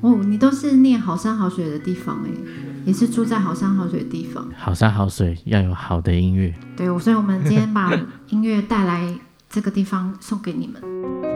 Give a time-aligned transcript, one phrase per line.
[0.00, 2.30] 哦，你都是念好山好水的地方哎，
[2.86, 4.48] 也是住在好山好水的地方。
[4.56, 6.54] 好山好水要有好的音乐。
[6.76, 7.92] 对，所以我们今天把
[8.28, 9.18] 音乐带来
[9.48, 11.29] 这个地方送给你们。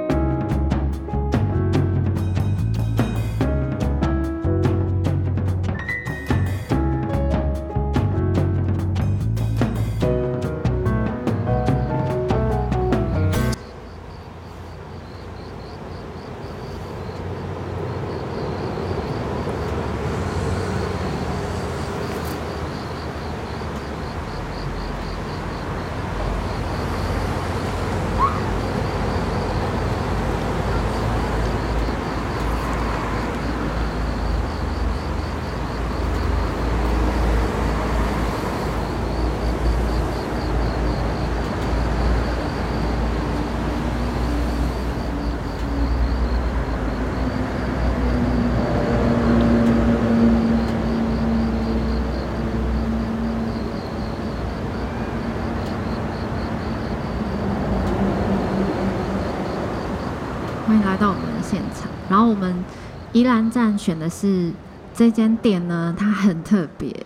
[60.83, 62.65] 来到我们的现场，然后我们
[63.13, 64.53] 宜兰站选的是
[64.95, 67.05] 这间店呢，它很特别。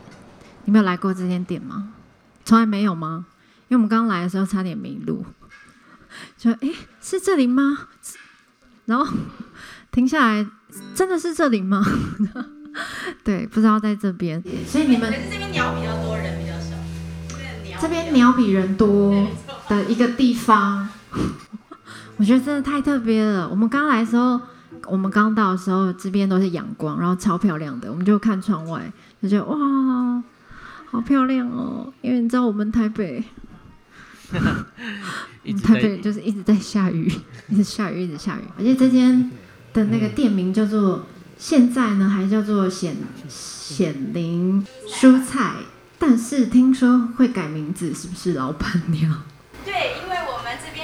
[0.64, 1.92] 你没有来过这间店吗？
[2.44, 3.26] 从来没有吗？
[3.68, 5.24] 因为我们刚来的时候差点迷路，
[6.38, 7.88] 说：“哎，是这里吗？”
[8.86, 9.06] 然后
[9.92, 10.46] 停下来，
[10.94, 11.84] 真的是这里吗？
[13.22, 14.42] 对，不知道在这边。
[14.66, 17.80] 所以你们这边鸟比较多，人比较少。
[17.80, 19.26] 这边鸟比人多
[19.68, 20.88] 的一个地方。
[22.18, 23.48] 我觉得真的太特别了。
[23.48, 24.40] 我们刚来的时候，
[24.86, 27.88] 我们刚到的时候，这边都是阳光，然后超漂亮的。
[27.90, 30.22] 我们就看窗外，就觉得哇，
[30.90, 31.92] 好漂亮哦。
[32.02, 33.22] 因为你知道，我们台北，
[35.62, 37.08] 台北就是一直在下雨，
[37.48, 38.42] 一直下雨，一直下雨。
[38.58, 39.30] 而且这间
[39.72, 41.06] 的那个店名叫做，
[41.38, 42.96] 现在呢还叫做显
[43.28, 45.52] 显灵蔬菜，
[46.00, 49.22] 但是听说会改名字，是不是老板娘？
[49.64, 50.77] 对，因为我们这边。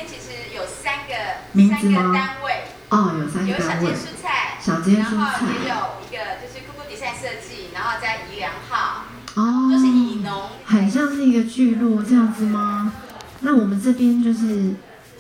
[1.55, 2.13] 名字吗？
[2.13, 3.91] 单位哦，有三个单位。
[3.91, 9.05] 有小间蔬菜，小间蔬菜，也有一个就是酷酷底赛设计，然后在宜良号，
[9.35, 12.93] 哦，就是以农，很像是一个聚落这样子吗？
[13.41, 14.75] 那我们这边就是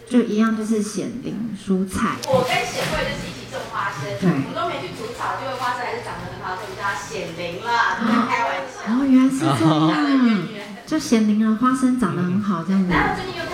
[0.08, 2.16] 就一样，就是显灵蔬菜。
[2.26, 8.90] 我跟贤惠就是一起种花生，对，我们都没去除草，就会花生还是长得很好，所以叫显灵了，不开玩笑。
[8.92, 10.42] 哦，原来是这样，
[10.86, 12.90] 就显灵了，花生长得很好这样子。
[12.90, 13.44] 然后最近又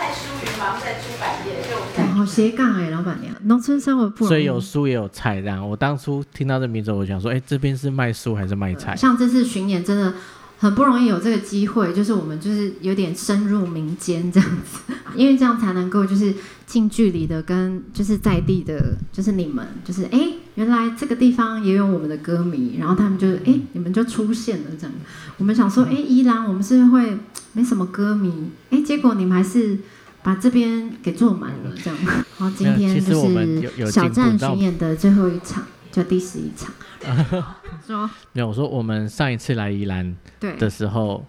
[0.61, 2.15] 开书云嘛，在出版业，就。
[2.15, 5.67] 好斜杠哎，老板娘，农村生活不所以有书也有菜这样。
[5.67, 8.95] 我当初听到这名字，我想说，哎，这边是卖书还是卖菜？
[8.95, 10.13] 像这次巡演，真的
[10.59, 16.35] 很不容易有这个机会，就是我们就是有点深入民间这样子，因为这样才能够就是
[16.67, 24.93] 近距离的跟就是在地的，就是你们，就是哎，原来这个地方也有我们的歌迷，然后他们就哎，你们就出现了这样。
[25.39, 27.19] 我们想说，哎，依然我们是会
[27.53, 29.79] 没什么歌迷，哎，结果你们还是。
[30.23, 31.99] 把这边给坐满了，这样。
[32.37, 36.73] 好，今天就是小站巡演的最后一场，就第十一场。
[37.87, 40.15] 说没有，我说我们上一次来宜兰
[40.59, 41.25] 的时候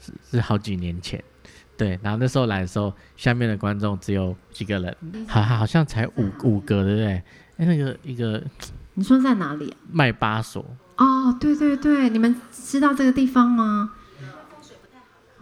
[0.00, 1.22] 是是好几年前，
[1.76, 1.98] 对。
[2.02, 4.96] 然后那时候来的时候，下面的观众只有几个人，
[5.26, 7.06] 好好像才五五个，对不对？
[7.56, 8.42] 哎，那个一个，
[8.94, 9.74] 你说在哪里？
[9.90, 10.64] 麦巴索。
[10.96, 13.90] 哦，对对对，你们知道这个地方吗？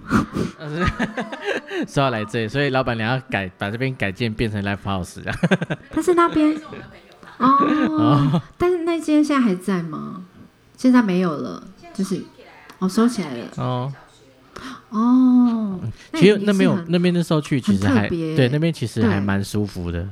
[1.86, 5.34] 说要来这里，所以老板娘要改把这边改建变成 live house 啊。
[5.94, 6.60] 但是那边
[7.38, 10.24] 哦，但是那间现在还在吗？
[10.76, 11.62] 现在没有了，
[11.94, 12.22] 就是
[12.78, 13.92] 哦收起来了哦
[14.90, 15.80] 哦。
[16.14, 20.08] 其实那边有那边那时候去其实还对那边其实还蛮舒服的，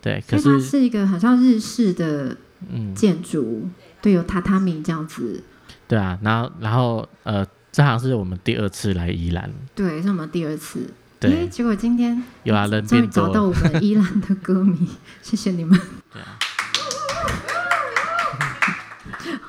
[0.00, 0.22] 对。
[0.26, 2.36] 可是是一个好像日式的
[2.94, 3.68] 建筑，
[4.00, 5.42] 对，有榻榻米这样子。
[5.88, 7.46] 对啊，然后然后呃。
[7.72, 10.92] 这好像是我们第二次来宜兰，对，是我们第二次。
[11.18, 14.86] 对，结果今天有啊，人终于，找到我们宜兰的歌迷，
[15.22, 15.80] 谢谢你们。
[16.12, 16.36] 对啊。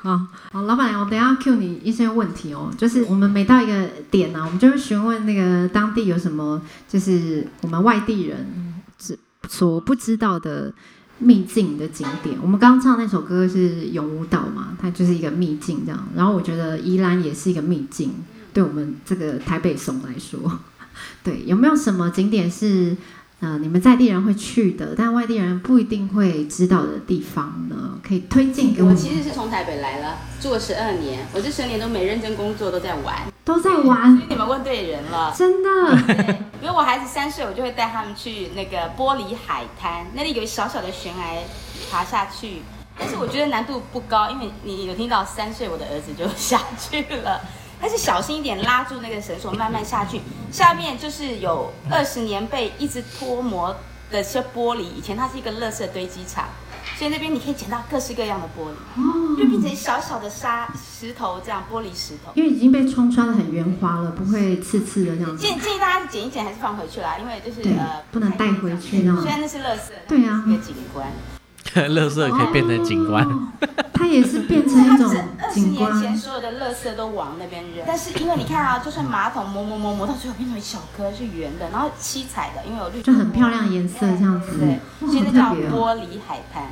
[0.00, 2.72] 好好，老板娘，我等下 Q 你一些问题哦。
[2.78, 9.18] 就是我们每到一个点呢，我们就会询问那个当地有什么，就是我们外地人是
[9.48, 10.72] 所不知道的。
[11.18, 16.08] 秘境的景点，我们刚唱那首歌是永无岛嘛，它就是一个秘境这样。
[16.16, 18.12] 然后我觉得宜兰也是一个秘境，
[18.52, 20.60] 对我们这个台北怂来说，
[21.22, 22.96] 对，有没有什么景点是？
[23.44, 28.00] 呃，你们在地人会去的，但外地人不一定会知道的地方呢？
[28.02, 28.88] 可以推荐给我。
[28.88, 33.14] 我其实是从台北来了，住了十二年，我这十年都没认真工作，都在玩，
[33.44, 34.16] 都在玩。
[34.16, 35.68] 所以你们问对人了，真的。
[36.06, 36.24] 对，
[36.58, 41.42] 比如我孩子三岁，我就会带他们去那个玻璃海滩，那里有小小的悬崖，
[41.90, 42.62] 爬下去，
[42.98, 47.42] 但是我觉得难度不高，因为你有听到三岁我的儿子就下去了，
[47.80, 50.20] 但是小心一点，拉住那个绳索，慢慢下去。
[50.50, 53.74] 下面就是有二十年被一直脱模
[54.10, 56.46] 的些玻璃，以前它是一个垃圾堆积场。
[56.96, 62.30] 所以那边你可以捡到各式各样的玻璃，就变成小小的沙石头这样玻璃石头。
[62.34, 65.42] 因为已经被冲刷的很圆滑了，不会刺刺的这样子。
[65.42, 69.22] 建建议大家捡一捡还是放回去啦，因为就是呃不能带回去那种。
[69.22, 71.08] 虽然那是垃圾，对啊，一个景观。
[71.74, 73.26] 垃圾可以变成景观，
[73.92, 75.14] 它也是变成一种
[75.52, 75.90] 景观。
[75.90, 84.58] 二十年前所有的垃圾都往那边扔，但是因为你看啊，就算马桶磨磨磨磨到最后变成一小颗是圆的，然后七彩的，因为有绿，就很漂亮颜色这样子。
[84.58, 84.78] 对，
[85.10, 86.64] 现在叫玻璃海滩。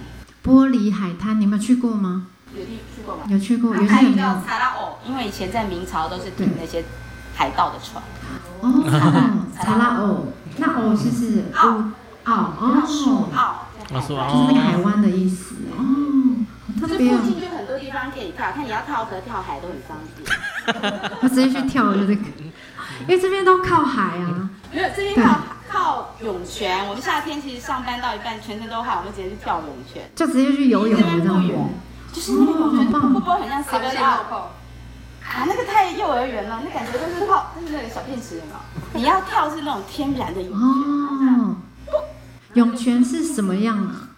[0.44, 2.26] 玻璃海滩，你们去过吗？
[2.54, 3.22] 有去去过吗？
[3.28, 3.74] 有去过。
[3.74, 6.84] 有还有叫查拉偶，因为以前在明朝都是停那些
[7.34, 8.02] 海盗的船。
[8.60, 8.84] 哦，
[9.60, 10.26] 查拉偶，
[10.58, 11.84] 那偶是是澳
[12.24, 12.82] 澳哦，
[13.34, 15.84] 澳，就是那个海湾的意思哦。
[16.80, 21.12] 这附近就很多地方可以跳，看你要跳河跳海都很方便。
[21.22, 22.22] 我直接去跳就这个，
[23.02, 24.50] 因为这边都靠海啊。
[24.72, 25.38] 没有，这边靠。
[25.72, 31.00] 靠涌泉，我们夏天其实上班到一半，全身都汗，我们直接去跳涌泉，就直接去游泳。
[31.00, 31.58] 这边不远，
[32.12, 34.30] 就是那个涌泉，不不很像 seven up。
[34.32, 39.00] 啊，那个太幼儿园了，那感觉都是泡，就是那个小便池有没有？
[39.00, 40.60] 你要跳是那种天然的涌泉。
[42.52, 42.54] 哦。
[42.54, 44.08] 涌泉是什么样啊？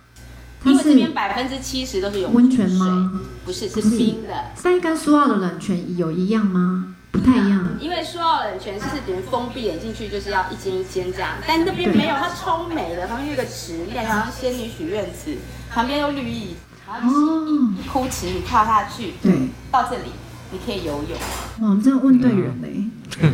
[0.64, 3.20] 因为这边百分之七十都是温泉吗？
[3.44, 4.32] 不是，是冰的。
[4.62, 6.94] 那跟苏澳的冷泉有一样吗？
[7.12, 15.36] 不太一样，因为苏澳冷泉是等于封闭，点进去就是要一间一间这样，但那边没有，它超美的，旁边有个池，你感觉好像仙女许愿池，
[15.70, 16.56] 旁边有绿意，
[16.88, 20.10] 然后一一枯池，你跳下去，对，到这里
[20.50, 21.18] 你可以游泳。
[21.60, 22.90] 哇，我们真的问对人嘞！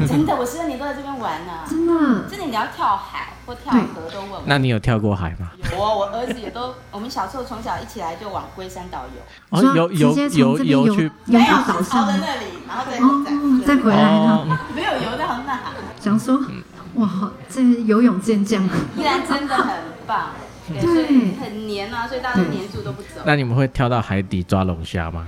[0.06, 1.52] 真的，我十二年都在这边玩呢。
[1.66, 4.40] 真的，真的，你要跳海或跳河都问。
[4.44, 5.50] 那你有跳过海吗？
[5.72, 9.58] 有，我儿子也都， 我们小时候从小一起来就往龟山岛游。
[9.58, 12.98] 哦，游游游游去，没有岛上的那里，然后再
[13.66, 14.58] 再再回来呢？
[14.74, 15.58] 没有游到那。
[16.00, 16.40] 想说，
[16.94, 18.62] 哇，这游泳健将，
[18.96, 19.74] 依然真的很
[20.06, 20.30] 棒。
[20.68, 23.20] 对，很黏啊，所以大家黏住都不走。
[23.24, 25.26] 那你们会跳到海底抓龙虾吗？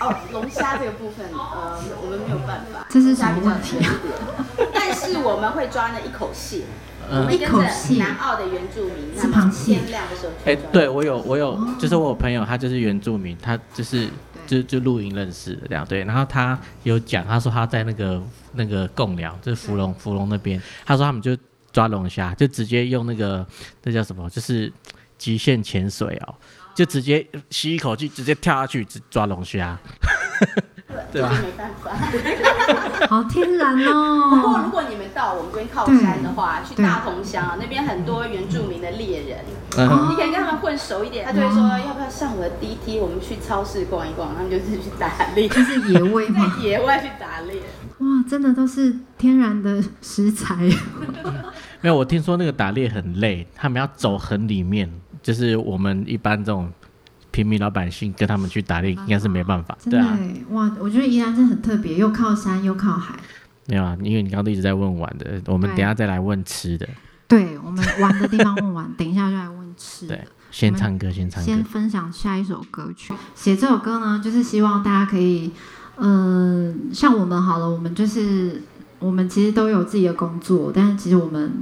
[0.00, 3.76] 哦，龙虾这个部分，呃，我们没有办法，这是什么问题？
[4.74, 6.64] 但是我们会抓那一口蟹，
[7.30, 7.98] 一口气。
[7.98, 9.74] 南澳的原住民是螃蟹。
[9.74, 14.08] 天亮的时候，哎，对我有我有，就是我有朋友，他就是原住民，他就是
[14.46, 16.04] 就就露营认识的这样，对。
[16.04, 18.22] 然后他有讲，他说他在那个
[18.54, 21.36] 那个贡寮，就是芙蓉芙蓉那边，他说他们就
[21.72, 23.46] 抓龙虾，就直接用那个
[23.82, 24.72] 那叫什么，就是
[25.18, 26.34] 极限潜水哦。
[26.72, 29.78] 就直接吸一口气，直接跳下去抓龙虾，
[31.12, 31.32] 对吧？
[31.42, 31.90] 没办法，
[33.08, 34.30] 好天然哦。
[34.30, 39.38] 不过如果你们到我们这边靠山的话，去大同乡啊，那边很多原住民的猎人，
[39.76, 46.62] 你可以跟他们混熟一点，他就会说要不要上我的 D T，我们去超市逛一逛，他们就是去打猎，就是野味在？
[46.62, 47.60] 野外去打猎，
[47.98, 50.54] 哇，真的都是天然的食材。
[51.82, 54.90] 没有，我听说那个打猎很累，他们要走很里面。
[55.22, 56.72] 就是我们一般这种
[57.30, 59.76] 平民老百姓跟他们去打猎，应该是没办法。
[59.88, 60.18] 对啊，
[60.50, 63.14] 哇，我觉得宜兰真的很特别，又靠山又靠海。
[63.66, 66.88] 没有啊，因为你刚刚都一直在问玩的，我们等下再来问吃的。
[67.28, 70.16] 对，我们玩的地方问完，等一下就来问吃的。
[70.16, 71.46] 对，先唱歌，先唱歌。
[71.46, 73.14] 先分享下一首歌曲。
[73.36, 75.52] 写这首歌呢，就是希望大家可以，
[75.98, 78.60] 嗯，像我们好了，我们就是
[78.98, 81.52] 我们其实都有自己的工作，但是其实我们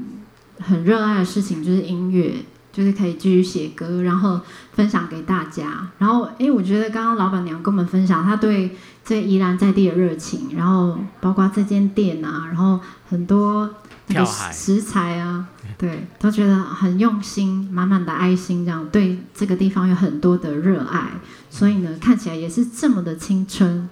[0.60, 2.36] 很热爱的事情就是音乐。
[2.78, 4.40] 就是可以继续写歌，然后
[4.72, 5.90] 分享给大家。
[5.98, 8.70] 然后，哎，我觉得刚刚老板娘跟我们分享她对
[9.04, 13.68] 这宜兰在地的热情，然后包括这间店啊，然后很多
[14.06, 21.14] 那个食材啊，对，都觉得很用心，满满的爱心，这样对这个地方有很多的热爱，
[21.50, 23.88] 所以呢，看起来也是这么的青春，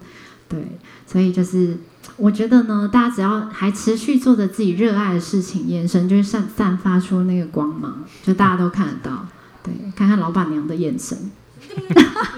[0.47, 1.77] 对，所以就是。
[2.17, 9.27] 我觉得呢，大家只要还持续做着自己热爱的事情，眼神就会散散发出那个光芒，就大家都看得到。
[9.61, 11.15] 对，看看老板娘的眼神，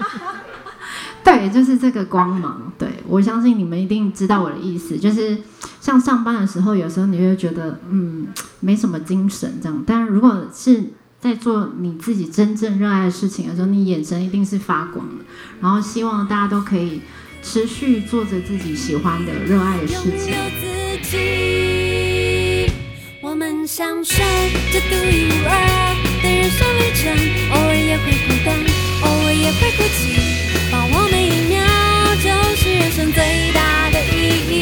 [1.24, 2.70] 对，就是这个光芒。
[2.76, 5.38] 对我相信你们一定知道我的意思，就是
[5.80, 8.26] 像上班的时候，有时候你会觉得嗯
[8.60, 10.84] 没什么精神这样，但如果是
[11.20, 15.24] 在做你自己真正热爱的事情的时候，你眼神一定是发光的。
[15.60, 17.00] 然后希望大家都可以。
[17.42, 20.34] 持续做着自己喜欢的、热爱的事情。
[23.20, 24.22] 我们享受
[24.72, 25.50] 这独一无二
[26.22, 27.10] 的人生旅程，
[27.52, 28.54] 偶尔也会孤单，
[29.02, 29.98] 偶尔也会哭泣。
[30.70, 31.58] 把握每一秒，
[32.22, 34.14] 就是人生最大的意
[34.46, 34.54] 义。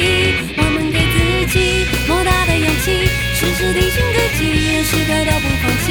[0.56, 1.16] 我们给自
[1.52, 4.40] 己莫大的勇气，时时提醒自己，
[4.84, 5.86] 时刻都不放弃，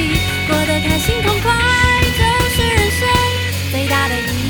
[0.47, 1.45] 过得开心痛快，
[2.17, 2.99] 就是人生
[3.71, 4.46] 最大的意义。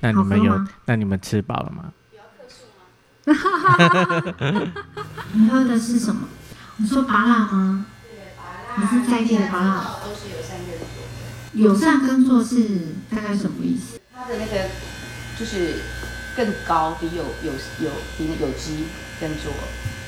[0.00, 0.64] 那你们有？
[0.84, 1.92] 那你们吃饱了吗？
[5.32, 6.28] 你喝的是什么？
[6.76, 7.84] 你说拔辣吗？
[8.76, 9.96] 你是在地的拔辣？
[10.04, 10.86] 都是友善耕作。
[11.52, 14.00] 友善耕作是大概什么意思？
[14.14, 14.68] 它的那个
[15.38, 15.82] 就是
[16.36, 18.86] 更高，比有有有比有机
[19.20, 19.52] 耕作，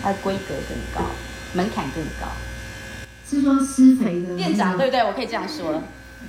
[0.00, 1.11] 它的规格更高，
[1.55, 2.29] 门槛更高。
[3.29, 5.05] 是说施肥的店长对不对？
[5.05, 5.83] 我可以这样说，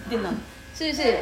[0.10, 0.34] 店长
[0.82, 1.18] 是不是？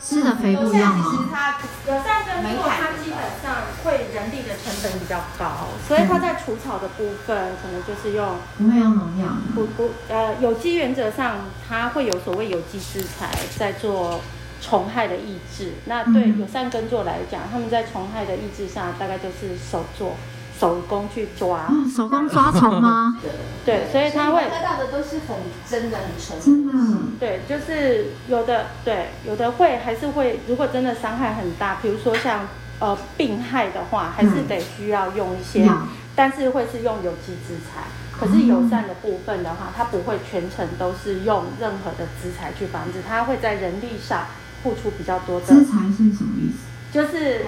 [0.00, 1.04] 施的肥不一样吗？
[1.08, 11.36] 其实它有在耕作，它基本上会人力的成本比较高，所以它在除草的部分可能就是用不会用农药，不不呃有机原则上
[11.68, 14.20] 它会有所谓有机食材在做
[14.60, 15.74] 虫害的抑制。
[15.84, 20.16] 那对友善耕作来讲，他们在虫害的抑制上大概就是手做。
[20.62, 23.18] 手工去抓，手工抓虫吗？
[23.66, 25.36] 对，所以他会喝到的都是很
[25.68, 26.40] 真的、很纯。
[26.40, 32.46] 真的，对，就是有的，对，有的会还是会，如果真的伤害很大，比如说像
[32.78, 35.68] 呃病害的话，还是得需要用一些，
[36.14, 37.82] 但是会是用有机资材。
[38.16, 44.26] 可是友善的部分的话，它不会全程都是用任何的资材去防止，它会在人力上
[44.62, 45.46] 付出比较多的。
[45.46, 46.92] 资材是什么意思？
[46.92, 47.46] 就是。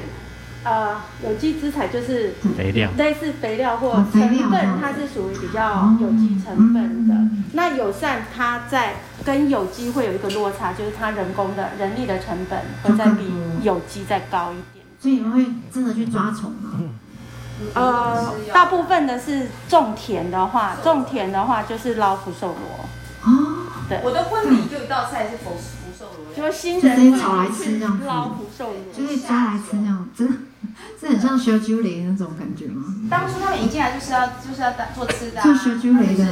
[0.64, 7.14] 呃，有机资材就是肥料，类似肥料或成分，它是属于比较有机成分的。
[7.52, 8.94] 那友善它在
[9.24, 13.30] 跟有机会有一个落差，就是它人工的人力的成本会再比
[13.62, 14.84] 有机再高一点。
[14.98, 16.80] 所以你们会真的去抓虫吗？
[17.74, 22.86] 呃，大部分的是种田的话，种田的话就是捞福寿螺。
[23.22, 30.34] 哦，对，我的婚礼就一道菜是福福寿螺，就新人炒来吃这样，捞福寿螺，就可以抓来吃这样，真的。
[31.00, 32.94] 是很像修猪雷那种感觉吗？
[33.10, 36.24] 当初他们一进来就是要就是要当做吃的，做修猪雷的，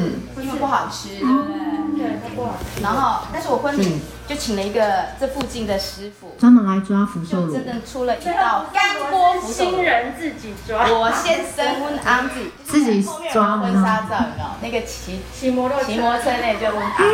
[0.42, 1.58] 因为不好吃，对不对？
[1.98, 2.82] 对，不好吃。
[2.82, 12.34] 然后，但是我婚礼就请了一个这附近的师傅，专门来抓福寿螺，真的出了一道干锅福寿新人自己抓，我先生问安子
[12.64, 14.56] 自己抓婚纱照，你知道？
[14.62, 17.04] 那个骑骑摩托骑摩托车那就问他，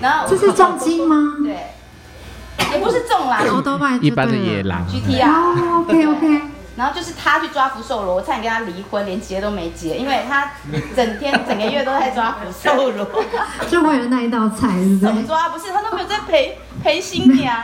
[0.00, 1.36] 然后这是重金吗？
[1.42, 3.42] 对，也不是重啦，
[4.00, 4.86] 一般的野狼。
[4.86, 6.40] G T R，OK OK。
[6.80, 10.50] 然后就是他去抓福寿螺，我差点跟他离婚，连结都没结，因为他
[10.96, 13.06] 整天整个月都在抓福寿螺，
[13.68, 15.50] 就为了那一道菜是，怎么抓？
[15.50, 17.54] 不是他都没有在陪陪新娘，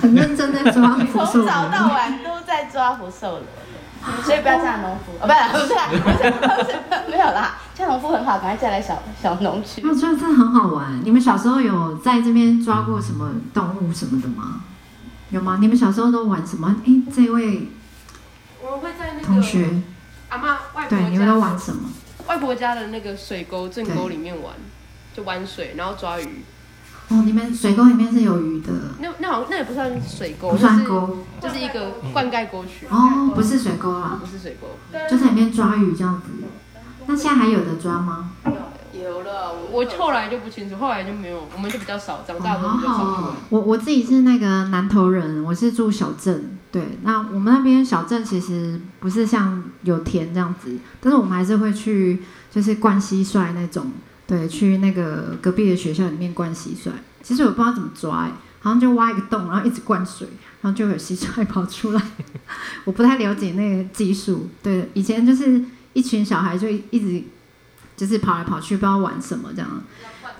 [0.00, 3.42] 很认真在抓福寿螺，从早到晚都在抓福寿螺，
[4.22, 9.84] 所以不要嫁农夫哦，不是不是不是没有啦，嫁农夫很好，赶快嫁来小小农去。
[9.84, 11.00] 我觉得这很好玩。
[11.04, 14.60] 你们小时候有在这边抓过什么动物什么的吗？
[15.30, 15.58] 有吗？
[15.60, 16.76] 你们小时候都玩什么？
[16.86, 17.68] 哎，这位。
[18.62, 19.68] 我会在那个同学
[20.28, 21.90] 阿妈外婆对，你们都玩什么？
[22.26, 24.54] 外婆家的那个水沟正沟里面玩，
[25.16, 26.44] 就玩水，然后抓鱼。
[27.08, 28.72] 哦，你们水沟里面是有鱼的？
[29.00, 32.86] 那那好像那也不算水沟，不算沟，就是一个灌溉沟渠。
[32.88, 34.68] 哦，不是水沟啊，不是水沟，
[35.10, 36.28] 就在里面抓鱼这样子。
[37.06, 38.30] 那现在还有的抓吗？
[38.92, 43.34] 有了，我后来就不清楚，后来就没有，我们就比较少，长大都比较少。
[43.48, 53.90] 我我自己是那个南投人，我是住小镇，对，那我们那边小镇其实不是像有田这样子，但是我们还是会去，就是灌蟋蟀那种，
[54.26, 56.90] 对，去那个隔壁的学校里面灌蟋蟀。
[57.22, 60.28] 其实我不知道怎么抓，哎，好像就挖一个洞，然后一直灌水，
[60.62, 62.02] 然后就有蟋蟀跑出来。
[62.84, 67.22] 我不太了解那个技术，对，以前就是一群小孩就一直。
[67.96, 69.68] 就是跑来跑去，不知道玩什么这样，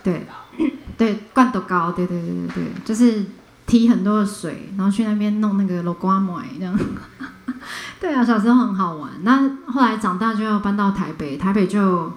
[0.02, 0.26] 对，
[0.96, 3.22] 对，灌多高，对对对对对，就是
[3.70, 6.76] 提很多的水，然后去那边弄那个罗瓜麦这样，
[8.00, 9.12] 对啊，小时候很好玩。
[9.22, 12.12] 那后来长大就要搬到台北，台北就，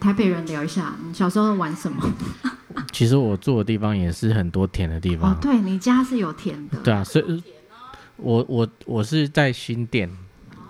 [0.00, 2.02] 台北人聊一下，你小时候玩什么？
[2.90, 5.32] 其实我住的地方也是很多田的地方。
[5.32, 6.78] 哦，对你家是有田的。
[6.78, 7.42] 对啊，所以，
[8.16, 10.10] 我我我是在新店。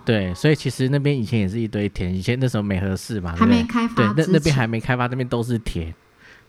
[0.03, 5.91] 对，所以其实那边以前也是一堆田，以前那时候没合适嘛，还没开发，对，那那边还没开发，那边都是田，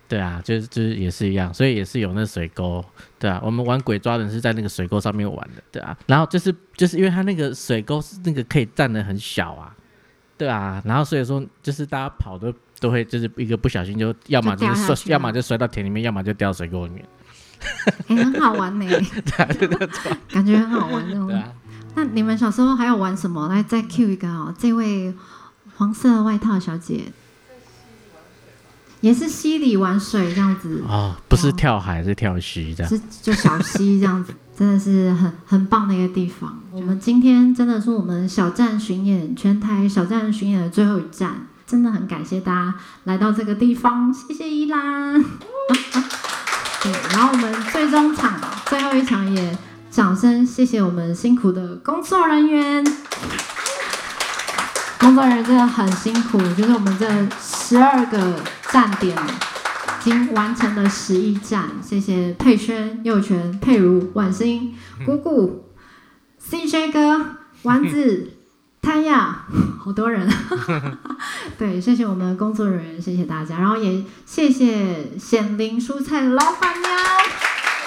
[0.09, 2.85] 对啊，就是就是也是一样，所以也是有那水沟，
[3.19, 9.75] 对啊，我们玩鬼抓人是在那个水沟上面玩的，对啊，然后就是就是因为它那个水沟是那个可以站的很小啊，
[10.39, 17.05] 对啊，然后所以说就是大家跑都都会就是一个不小心就要么就是摔，要么就摔到田里面，要么就掉水沟里面，
[18.09, 19.49] 哎，很好玩呢， 对啊，
[20.31, 21.43] 感觉很好玩那种。
[21.97, 23.49] 那你们小时候还有玩什么？
[23.49, 25.15] 来再 Q 一个哦，这位
[25.77, 27.05] 黄色外套小姐，
[29.07, 36.59] 也是溪里玩水这样子啊，不是跳海，是跳溪这样，是就小溪这样子，真的是很很棒的一个地方。
[36.73, 45.23] 我们今天真的是我们小站巡演全台小站巡演的最后一站，真的很感谢大家来到这个地方，谢谢依兰。
[46.83, 49.57] 对，然后我们最终场最后一场也。
[49.89, 52.85] 掌声，谢谢我们辛苦的工作人员。
[55.01, 57.09] 工作人员真的很辛苦，就是我们这
[57.41, 58.39] 十二个
[58.77, 61.71] 站点已经完成了十一站。
[61.83, 64.75] 谢谢佩轩、佑泉、佩如、婉欣、
[65.07, 65.73] 姑姑、
[66.47, 68.33] CJ 哥、丸子。
[68.83, 69.35] 太阳，
[69.81, 70.31] 好多人，
[71.59, 76.93] 对，谢谢我们的工作人员，谢谢大家，然后也谢谢显灵蔬菜老板娘，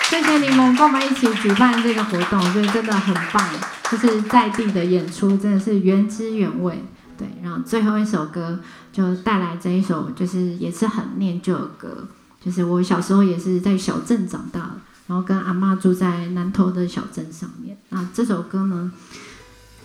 [0.09, 3.47] 谢谢你们跟我们一起举办这个活动，所以真的很棒，
[3.89, 6.83] 就是在地的演出真的是原汁原味，
[7.19, 8.57] 对，然后最后一首歌
[8.93, 12.07] 就带来这一首，就是也是很念旧的歌，
[12.39, 14.71] 就是我小时候也是在小镇长大的，
[15.07, 18.91] 然后跟阿妈住在南头的小镇上面，那这首歌呢？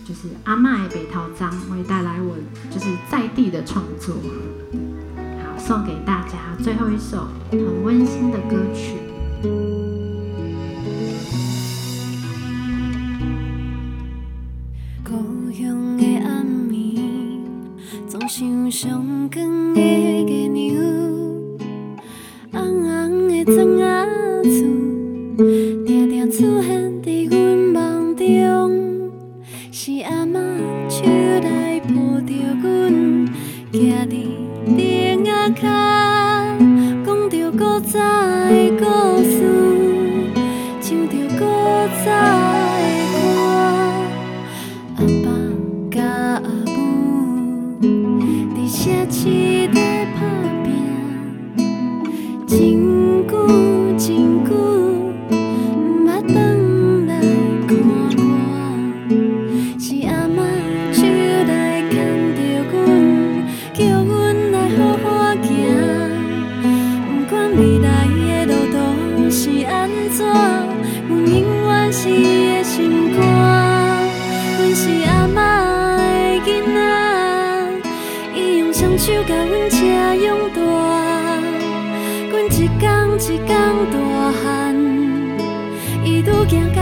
[0.03, 2.35] 就是阿麦北桃章会带来我
[2.69, 4.13] 就是在地的创作，
[5.43, 9.84] 好送给大家最后一首很温馨的歌曲。
[18.75, 20.75] 上光的月娘，
[22.51, 23.83] 红红的庄仔
[24.43, 24.51] 厝，
[25.85, 28.25] 定定出现伫阮梦中。
[29.71, 30.41] 是阿妈
[30.89, 32.91] 手来抱着阮，
[33.71, 34.11] 徛伫
[34.75, 35.61] 顶仔脚，
[37.05, 37.97] 讲着古早
[38.49, 38.83] 的故
[39.23, 39.54] 事，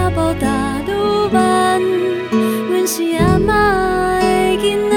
[0.03, 0.45] 愈行甲步踏
[0.87, 0.91] 愈
[1.31, 1.81] 慢。
[2.69, 4.25] 阮是阿妈的
[4.57, 4.95] 囡仔，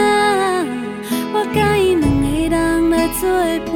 [1.33, 3.23] 我甲伊两个人来做
[3.71, 3.73] 伴。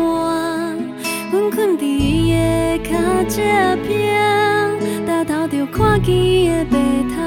[1.30, 2.90] 阮困伫伊的脚
[3.28, 3.42] 脊
[3.86, 3.98] 边，
[5.06, 6.76] 抬头就看见伊的白
[7.14, 7.19] 头